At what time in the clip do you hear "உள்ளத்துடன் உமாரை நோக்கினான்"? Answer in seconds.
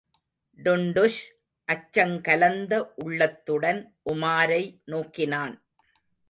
2.95-5.55